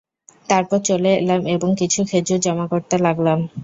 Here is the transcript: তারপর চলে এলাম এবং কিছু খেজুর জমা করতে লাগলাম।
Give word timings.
তারপর 0.49 0.79
চলে 0.87 1.11
এলাম 1.17 1.41
এবং 1.55 1.69
কিছু 1.81 1.99
খেজুর 2.09 2.39
জমা 2.45 2.65
করতে 2.73 2.95
লাগলাম। 3.05 3.39